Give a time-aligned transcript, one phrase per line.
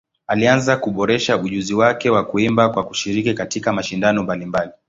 [0.27, 4.71] Alianza kuboresha ujuzi wake wa kuimba kwa kushiriki katika mashindano mbalimbali.